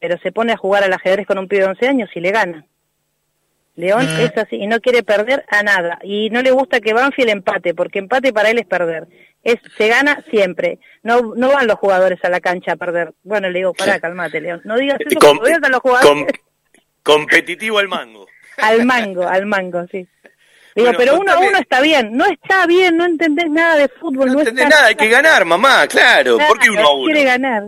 [0.01, 2.31] pero se pone a jugar al ajedrez con un pibe de 11 años y le
[2.31, 2.67] gana.
[3.77, 4.21] León mm.
[4.21, 7.75] es así y no quiere perder a nada y no le gusta que Banfield empate
[7.75, 9.07] porque empate para él es perder.
[9.45, 10.81] Es se gana siempre.
[11.03, 13.13] No no van los jugadores a la cancha a perder.
[13.23, 14.63] Bueno, le digo, pará, calmate, León.
[14.65, 16.35] No digas eso Com a los jugadores.
[17.03, 18.27] competitivo al mango.
[18.57, 20.09] al mango, al mango, sí.
[20.75, 22.17] Digo, pero uno a uno está bien.
[22.17, 24.29] No está bien, no entendés nada de fútbol.
[24.29, 26.37] No, no entendés nada, hay que ganar, mamá, claro.
[26.37, 27.05] ¿Por qué uno a uno?
[27.07, 27.63] quiere ganar.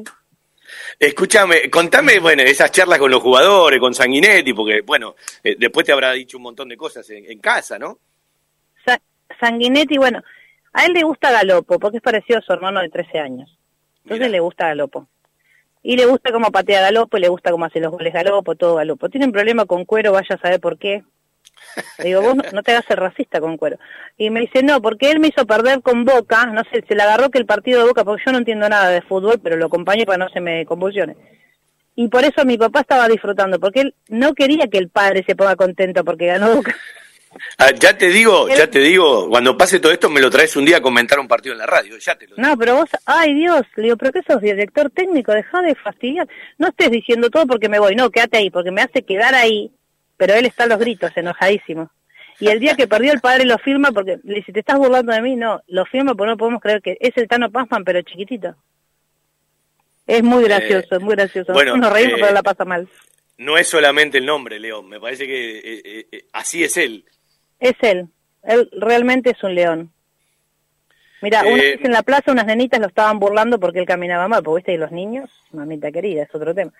[0.98, 5.92] Escúchame, contame, bueno, esas charlas con los jugadores, con Sanguinetti, porque, bueno, eh, después te
[5.92, 7.98] habrá dicho un montón de cosas en, casa, ¿no?
[9.38, 10.20] Sanguinetti, bueno,
[10.72, 13.58] a él le gusta Galopo, porque es parecido a su hermano de 13 años.
[14.02, 15.06] Entonces le gusta Galopo.
[15.84, 18.74] Y le gusta cómo patea Galopo, y le gusta cómo hace los goles Galopo, todo
[18.74, 19.08] Galopo.
[19.08, 21.04] Tiene un problema con cuero, vaya a saber por qué.
[21.98, 23.78] Le digo, vos no te hagas el racista con cuero.
[24.16, 27.02] Y me dice, no, porque él me hizo perder con Boca, no sé, se le
[27.02, 29.66] agarró que el partido de Boca, porque yo no entiendo nada de fútbol, pero lo
[29.66, 31.16] acompañé para no se me convulsione.
[31.94, 35.34] Y por eso mi papá estaba disfrutando, porque él no quería que el padre se
[35.34, 36.74] ponga contento porque ganó Boca.
[37.58, 40.64] Ah, ya te digo, ya te digo, cuando pase todo esto me lo traes un
[40.64, 43.34] día a comentar un partido en la radio, ya te lo No, pero vos, ay
[43.34, 45.32] Dios, le digo, pero ¿qué sos director técnico?
[45.32, 46.28] Deja de fastidiar.
[46.56, 49.70] No estés diciendo todo porque me voy, no, quédate ahí, porque me hace quedar ahí
[50.18, 51.90] pero él está a los gritos, enojadísimo.
[52.40, 55.12] Y el día que perdió el padre lo firma porque le dice, ¿te estás burlando
[55.12, 55.34] de mí?
[55.34, 58.54] No, lo firma porque no podemos creer que es el Tano Pazman, pero chiquitito.
[60.06, 61.52] Es muy eh, gracioso, es muy gracioso.
[61.52, 62.88] Bueno, Nos reímos, pero eh, la pasa mal.
[63.38, 67.04] No es solamente el nombre, León, me parece que eh, así es él.
[67.60, 68.08] Es él,
[68.42, 69.92] él realmente es un león.
[71.20, 74.42] Mira, una vez en la plaza unas nenitas lo estaban burlando porque él caminaba mal,
[74.42, 76.72] porque viste, y los niños, mamita querida, es otro tema.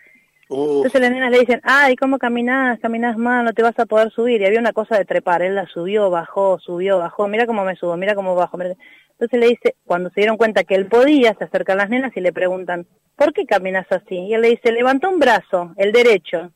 [0.50, 2.78] Entonces las nenas le dicen, ay, ¿cómo caminás?
[2.80, 4.40] Caminás mal, no te vas a poder subir.
[4.40, 7.76] Y había una cosa de trepar, él la subió, bajó, subió, bajó, mira cómo me
[7.76, 8.58] subo, mira cómo bajo.
[8.60, 12.20] Entonces le dice, cuando se dieron cuenta que él podía, se acercan las nenas y
[12.20, 14.14] le preguntan, ¿por qué caminas así?
[14.14, 16.50] Y él le dice, levantó un brazo, el derecho.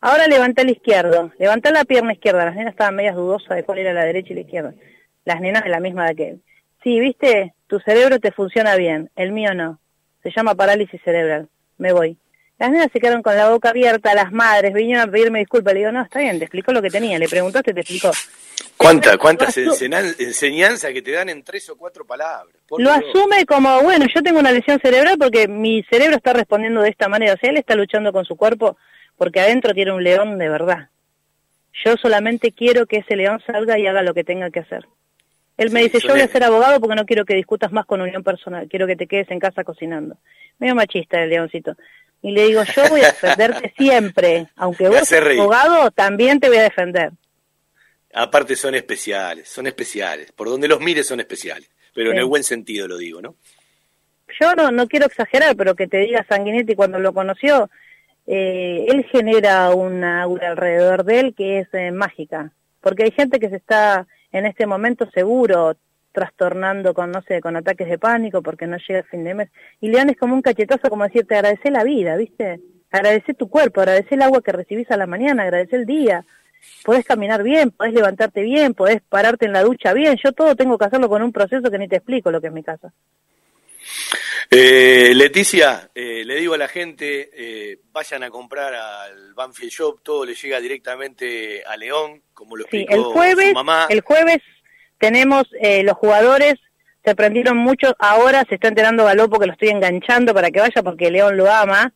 [0.00, 2.44] Ahora levanta el izquierdo, levanta la pierna izquierda.
[2.44, 4.74] Las nenas estaban medias dudosas de cuál era la derecha y la izquierda.
[5.24, 6.36] Las nenas de la misma de que
[6.82, 9.78] sí, viste, tu cerebro te funciona bien, el mío no.
[10.22, 11.48] Se llama parálisis cerebral.
[11.78, 12.18] Me voy.
[12.58, 15.74] Las nenas se quedaron con la boca abierta, las madres vinieron a pedirme disculpas.
[15.74, 17.18] Le digo, no, está bien, te explicó lo que tenía.
[17.18, 18.12] Le preguntaste, te explicó.
[18.76, 22.54] ¿Cuántas cuántas enseñanzas que te dan en tres o cuatro palabras?
[22.78, 26.90] lo asume como, bueno, yo tengo una lesión cerebral porque mi cerebro está respondiendo de
[26.90, 27.34] esta manera.
[27.34, 28.76] O sea, él está luchando con su cuerpo
[29.16, 30.88] porque adentro tiene un león de verdad.
[31.84, 34.86] Yo solamente quiero que ese león salga y haga lo que tenga que hacer.
[35.62, 38.00] Él me dice, yo voy a ser abogado porque no quiero que discutas más con
[38.00, 40.16] unión personal, quiero que te quedes en casa cocinando.
[40.58, 41.76] Medio machista el leoncito.
[42.20, 46.58] Y le digo, yo voy a defenderte siempre, aunque vos seas abogado, también te voy
[46.58, 47.12] a defender.
[48.12, 50.32] Aparte son especiales, son especiales.
[50.32, 53.36] Por donde los mires son especiales, pero en el buen sentido lo digo, ¿no?
[54.40, 57.70] Yo no, no quiero exagerar, pero que te diga Sanguinetti cuando lo conoció,
[58.26, 63.38] eh, él genera una aura alrededor de él que es eh, mágica, porque hay gente
[63.38, 65.76] que se está en este momento seguro
[66.12, 69.50] trastornando con, no sé, con ataques de pánico porque no llega el fin de mes.
[69.80, 72.60] Y León es como un cachetazo como decirte, agradece la vida, ¿viste?
[72.90, 76.24] Agradece tu cuerpo, agradece el agua que recibís a la mañana, agradece el día.
[76.84, 80.16] Podés caminar bien, podés levantarte bien, podés pararte en la ducha bien.
[80.22, 82.52] Yo todo tengo que hacerlo con un proceso que ni te explico lo que es
[82.52, 82.92] mi casa.
[84.54, 90.00] Eh, Leticia, eh, le digo a la gente, eh, vayan a comprar al Banfield Shop,
[90.02, 93.86] todo le llega directamente a León, como lo explicó el jueves, su mamá.
[93.88, 94.40] El jueves
[94.98, 96.56] tenemos eh, los jugadores,
[97.02, 100.82] se aprendieron mucho, ahora se está enterando Galopo que lo estoy enganchando para que vaya
[100.82, 101.94] porque León lo ama,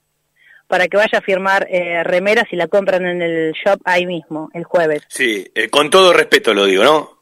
[0.66, 4.48] para que vaya a firmar eh, remeras y la compran en el shop ahí mismo,
[4.54, 5.02] el jueves.
[5.08, 7.16] Sí, con todo respeto lo digo, ¿no?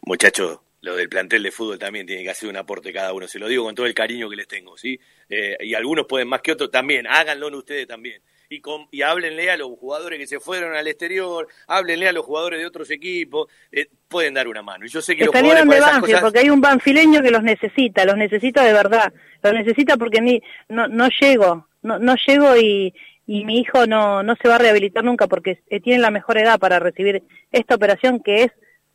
[0.00, 3.38] muchachos, lo del plantel de fútbol también tiene que hacer un aporte cada uno, se
[3.38, 4.98] lo digo con todo el cariño que les tengo, ¿sí?
[5.28, 8.20] Eh, y algunos pueden más que otros también, háganlo ustedes también.
[8.48, 12.26] Y, con, y háblenle a los jugadores que se fueron al exterior, háblenle a los
[12.26, 14.84] jugadores de otros equipos, eh, pueden dar una mano.
[14.84, 18.04] Y yo sé que, los jugadores de Banfield, porque hay un banfileño que los necesita,
[18.04, 22.92] los necesita de verdad, los necesita porque ni no, no llego, no, no llego y,
[23.26, 26.58] y mi hijo no, no se va a rehabilitar nunca porque tiene la mejor edad
[26.58, 28.52] para recibir esta operación que es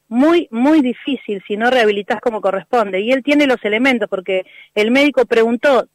[0.08, 3.02] muy, muy difícil si no rehabilitas como corresponde.
[3.02, 5.88] Y él tiene los elementos porque el médico preguntó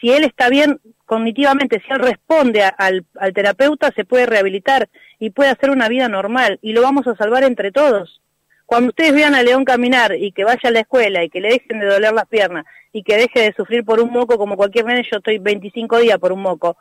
[0.00, 5.30] si él está bien cognitivamente, si él responde al, al terapeuta, se puede rehabilitar y
[5.30, 8.20] puede hacer una vida normal y lo vamos a salvar entre todos.
[8.66, 11.48] Cuando ustedes vean a León caminar y que vaya a la escuela y que le
[11.48, 14.84] dejen de doler las piernas y que deje de sufrir por un moco como cualquier
[14.84, 16.76] nene, yo estoy 25 días por un moco,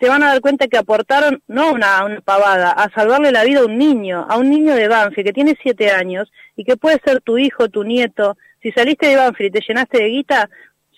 [0.00, 3.60] se van a dar cuenta que aportaron, no una, una pavada, a salvarle la vida
[3.60, 6.98] a un niño, a un niño de Banfield que tiene siete años y que puede
[7.04, 8.38] ser tu hijo, tu nieto.
[8.62, 10.48] Si saliste de Banfield y te llenaste de guita,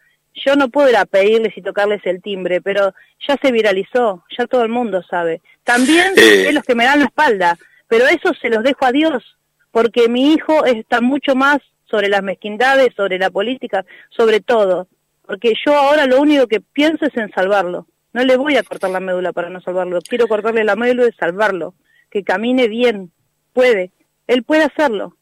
[0.45, 2.93] Yo no puedo ir a pedirles y tocarles el timbre, pero
[3.27, 5.41] ya se viralizó, ya todo el mundo sabe.
[5.63, 6.49] También eh.
[6.49, 9.38] es los que me dan la espalda, pero eso se los dejo a Dios
[9.71, 14.87] porque mi hijo está mucho más sobre las mezquindades, sobre la política, sobre todo,
[15.25, 17.87] porque yo ahora lo único que pienso es en salvarlo.
[18.13, 21.13] No le voy a cortar la médula para no salvarlo, quiero cortarle la médula y
[21.13, 21.75] salvarlo,
[22.09, 23.11] que camine bien,
[23.53, 23.91] puede,
[24.27, 25.15] él puede hacerlo.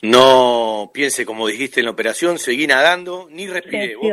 [0.00, 3.96] No piense, como dijiste en la operación, seguí nadando, ni respire.
[3.96, 4.12] Vos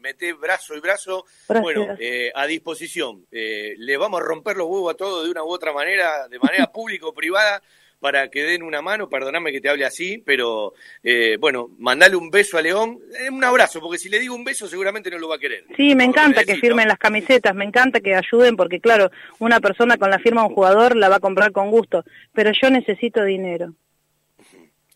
[0.00, 3.24] meté, brazo y brazo, bueno, eh, a disposición.
[3.30, 6.38] Eh, le vamos a romper los huevos a todos de una u otra manera, de
[6.40, 7.62] manera pública o privada,
[8.04, 12.28] para que den una mano, perdóname que te hable así, pero eh, bueno, mandale un
[12.28, 15.26] beso a León, eh, un abrazo, porque si le digo un beso seguramente no lo
[15.26, 15.64] va a querer.
[15.74, 19.96] Sí, me encanta que firmen las camisetas, me encanta que ayuden, porque claro, una persona
[19.96, 23.24] con la firma de un jugador la va a comprar con gusto, pero yo necesito
[23.24, 23.72] dinero.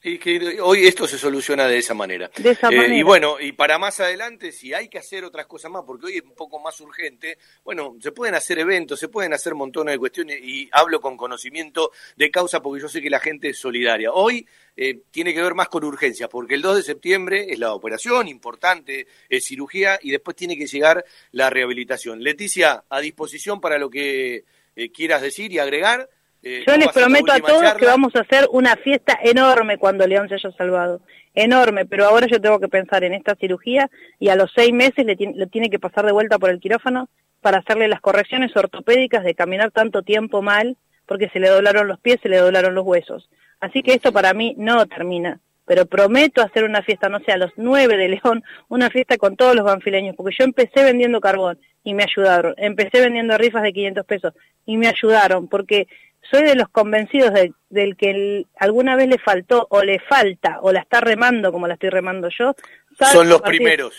[0.00, 2.30] Y que hoy esto se soluciona de esa manera.
[2.36, 2.94] De esa manera.
[2.94, 6.06] Eh, y bueno, y para más adelante, si hay que hacer otras cosas más, porque
[6.06, 9.94] hoy es un poco más urgente, bueno, se pueden hacer eventos, se pueden hacer montones
[9.94, 13.58] de cuestiones, y hablo con conocimiento de causa porque yo sé que la gente es
[13.58, 14.12] solidaria.
[14.12, 17.72] Hoy eh, tiene que ver más con urgencias, porque el 2 de septiembre es la
[17.74, 22.22] operación importante, es cirugía, y después tiene que llegar la rehabilitación.
[22.22, 24.44] Leticia, a disposición para lo que
[24.76, 26.08] eh, quieras decir y agregar.
[26.42, 30.28] Eh, Yo les prometo a todos que vamos a hacer una fiesta enorme cuando León
[30.28, 31.00] se haya salvado.
[31.34, 35.04] Enorme, pero ahora yo tengo que pensar en esta cirugía y a los seis meses
[35.04, 37.08] le, tiene que pasar de vuelta por el quirófano
[37.40, 42.00] para hacerle las correcciones ortopédicas de caminar tanto tiempo mal porque se le doblaron los
[42.00, 43.28] pies, se le doblaron los huesos.
[43.60, 47.36] Así que esto para mí no termina, pero prometo hacer una fiesta, no sé, a
[47.36, 51.58] los nueve de León, una fiesta con todos los banfileños, porque yo empecé vendiendo carbón
[51.84, 54.34] y me ayudaron, empecé vendiendo rifas de 500 pesos
[54.66, 55.88] y me ayudaron, porque
[56.30, 57.32] soy de los convencidos
[57.70, 61.74] del que alguna vez le faltó o le falta o la está remando como la
[61.74, 62.54] estoy remando yo.
[62.98, 63.94] Son los primeros.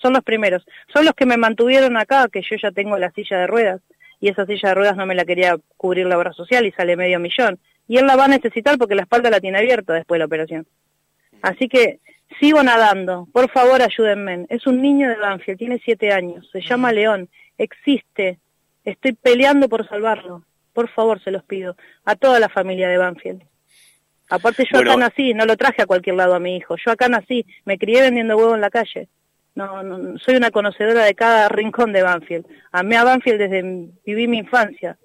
[0.00, 0.64] son los primeros.
[0.92, 3.80] Son los que me mantuvieron acá, que yo ya tengo la silla de ruedas.
[4.20, 6.96] Y esa silla de ruedas no me la quería cubrir la obra social y sale
[6.96, 7.58] medio millón.
[7.88, 10.26] Y él la va a necesitar porque la espalda la tiene abierta después de la
[10.26, 10.66] operación.
[11.42, 12.00] Así que
[12.40, 13.28] sigo nadando.
[13.32, 14.46] Por favor, ayúdenme.
[14.48, 16.48] Es un niño de Banfield, tiene siete años.
[16.52, 17.28] Se llama León.
[17.58, 18.38] Existe.
[18.84, 20.42] Estoy peleando por salvarlo.
[20.74, 21.76] Por favor, se los pido.
[22.04, 23.42] A toda la familia de Banfield.
[24.28, 26.76] Aparte yo acá nací, no lo traje a cualquier lado a mi hijo.
[26.84, 29.08] Yo acá nací, me crié vendiendo huevo en la calle.
[29.54, 32.46] No, no, soy una conocedora de cada rincón de Banfield.
[32.72, 33.62] Amé a Banfield desde
[34.04, 34.98] viví mi infancia.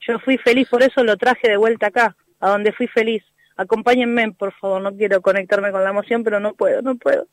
[0.00, 3.22] Yo fui feliz, por eso lo traje de vuelta acá, a donde fui feliz.
[3.56, 7.28] Acompáñenme, por favor, no quiero conectarme con la emoción, pero no puedo, no puedo,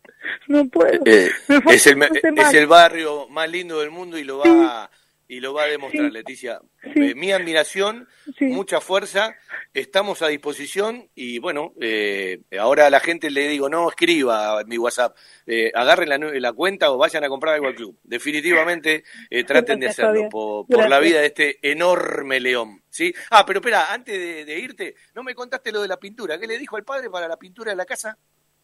[0.48, 1.02] no puedo.
[1.06, 1.30] Eh,
[1.70, 4.90] es, el, es el barrio más lindo del mundo y lo va a
[5.32, 6.60] y lo va a demostrar, Leticia.
[6.84, 8.06] Eh, mi admiración,
[8.42, 9.34] mucha fuerza,
[9.74, 14.78] estamos a disposición y bueno, eh, ahora a la gente le digo, no escriba mi
[14.78, 15.16] WhatsApp,
[15.48, 17.98] eh, agarren la, la, cuenta o vayan a comprar algo al club.
[18.04, 22.82] Definitivamente eh, traten de hacerlo por, la vida de este enorme león.
[22.90, 23.14] ¿sí?
[23.30, 26.38] Ah, pero espera, antes de, irte, no me contaste lo de la pintura.
[26.38, 28.18] ¿Qué le dijo al padre para la pintura de la casa?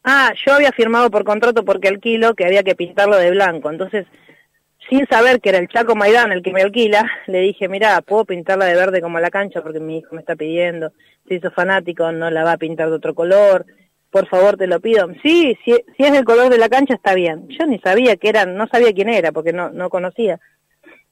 [0.03, 4.05] Ah, yo había firmado por contrato porque alquilo que había que pintarlo de blanco, entonces
[4.89, 8.25] sin saber que era el Chaco Maidán el que me alquila, le dije, mira, puedo
[8.25, 10.91] pintarla de verde como la cancha porque mi hijo me está pidiendo,
[11.27, 13.65] si hizo fanático no la va a pintar de otro color,
[14.09, 15.07] por favor te lo pido.
[15.21, 17.47] Sí, si, si es el color de la cancha está bien.
[17.49, 20.39] Yo ni sabía que era, no sabía quién era porque no, no conocía.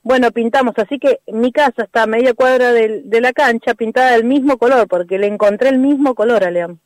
[0.01, 4.11] Bueno, pintamos, así que mi casa está a media cuadra de, de la cancha pintada
[4.11, 6.79] del mismo color porque le encontré el mismo color a León.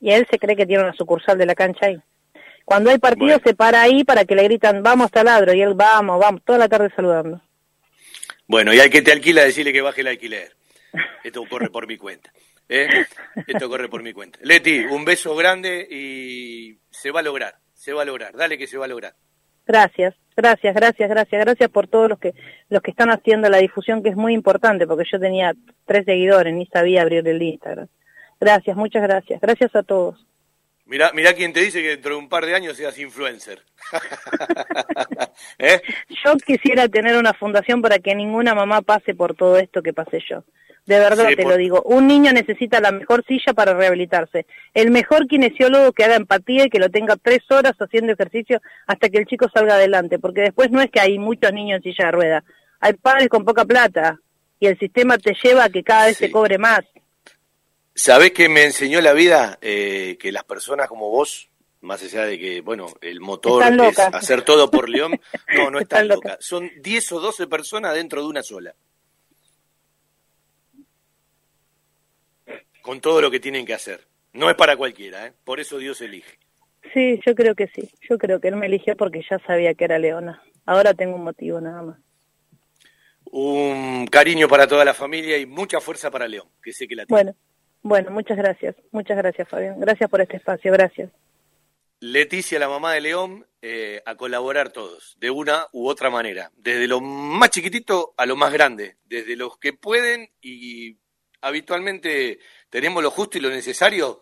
[0.00, 1.98] Y él se cree que tiene una sucursal de la cancha ahí.
[2.68, 6.20] Cuando hay partido se para ahí para que le gritan, vamos taladro, y él, vamos,
[6.20, 7.40] vamos, toda la tarde saludando.
[8.46, 10.52] Bueno, y hay que te alquila decirle que baje el alquiler.
[11.24, 12.30] Esto corre por mi cuenta.
[12.68, 13.06] ¿eh?
[13.46, 14.38] Esto corre por mi cuenta.
[14.42, 18.36] Leti, un beso grande y se va a lograr, se va a lograr.
[18.36, 19.14] Dale que se va a lograr.
[19.66, 22.34] Gracias, gracias, gracias, gracias, gracias por todos los que
[22.68, 25.54] los que están haciendo la difusión que es muy importante porque yo tenía
[25.86, 27.88] tres seguidores ni sabía abrir el Instagram.
[28.38, 30.27] Gracias, muchas gracias, gracias a todos.
[30.88, 33.62] Mirá, mirá quién te dice que dentro de un par de años seas influencer.
[35.58, 35.82] ¿Eh?
[36.24, 40.20] Yo quisiera tener una fundación para que ninguna mamá pase por todo esto que pasé
[40.28, 40.44] yo.
[40.86, 41.82] De verdad te lo digo.
[41.82, 44.46] Un niño necesita la mejor silla para rehabilitarse.
[44.72, 49.10] El mejor kinesiólogo que haga empatía y que lo tenga tres horas haciendo ejercicio hasta
[49.10, 50.18] que el chico salga adelante.
[50.18, 52.44] Porque después no es que hay muchos niños en silla de rueda.
[52.80, 54.18] Hay padres con poca plata
[54.58, 56.80] y el sistema te lleva a que cada vez se cobre más.
[57.98, 59.58] ¿Sabés que me enseñó la vida?
[59.60, 64.42] Eh, que las personas como vos, más allá de que, bueno, el motor es hacer
[64.42, 65.20] todo por León,
[65.56, 66.38] no, no están, loca.
[66.38, 68.72] Son 10 o 12 personas dentro de una sola.
[72.82, 74.06] Con todo lo que tienen que hacer.
[74.32, 75.32] No es para cualquiera, ¿eh?
[75.42, 76.38] por eso Dios elige.
[76.94, 77.90] Sí, yo creo que sí.
[78.08, 80.40] Yo creo que él me eligió porque ya sabía que era Leona.
[80.66, 81.98] Ahora tengo un motivo nada más.
[83.24, 87.04] Un cariño para toda la familia y mucha fuerza para León, que sé que la
[87.04, 87.22] tiene.
[87.24, 87.36] Bueno.
[87.82, 88.76] Bueno, muchas gracias.
[88.90, 89.78] Muchas gracias, Fabián.
[89.80, 90.72] Gracias por este espacio.
[90.72, 91.10] Gracias.
[92.00, 96.86] Leticia, la mamá de León, eh, a colaborar todos, de una u otra manera, desde
[96.86, 100.96] lo más chiquitito a lo más grande, desde los que pueden y
[101.40, 102.38] habitualmente
[102.70, 104.20] tenemos lo justo y lo necesario,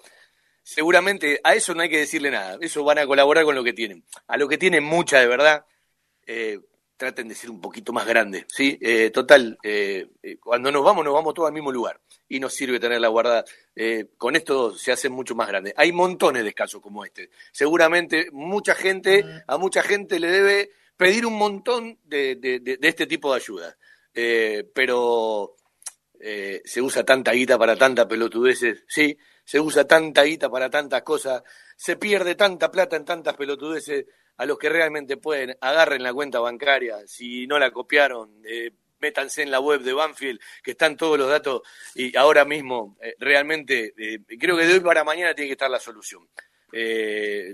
[0.63, 3.75] seguramente a eso no hay que decirle nada, eso van a colaborar con lo que
[3.75, 4.05] tienen.
[4.27, 5.67] A lo que tienen mucha de verdad,
[6.27, 6.61] eh,
[6.97, 8.79] traten de ser un poquito más grandes, ¿sí?
[8.81, 12.55] Eh, total, eh, eh, cuando nos vamos, nos vamos todos al mismo lugar y nos
[12.55, 13.45] sirve tenerla guardada.
[14.17, 15.75] con esto se hacen mucho más grandes.
[15.77, 17.31] Hay montones de casos como este.
[17.53, 23.31] Seguramente mucha gente, a mucha gente le debe pedir un montón de, de, este tipo
[23.31, 23.77] de ayuda.
[24.75, 25.55] pero
[26.65, 31.43] se usa tanta guita para tantas pelotudeces, sí, se usa tanta guita para tantas cosas,
[31.77, 34.07] se pierde tanta plata en tantas pelotudeces
[34.37, 39.43] a los que realmente pueden, agarren la cuenta bancaria, si no la copiaron, eh, métanse
[39.43, 41.63] en la web de Banfield, que están todos los datos
[41.95, 45.71] y ahora mismo eh, realmente eh, creo que de hoy para mañana tiene que estar
[45.71, 46.29] la solución.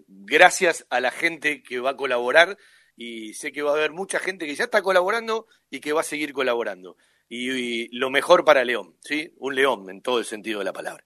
[0.08, 2.56] gracias a la gente que va a colaborar
[2.96, 6.00] y sé que va a haber mucha gente que ya está colaborando y que va
[6.00, 6.96] a seguir colaborando.
[7.28, 9.32] y lo mejor para León, ¿sí?
[9.38, 11.04] Un león en todo el sentido de la palabra.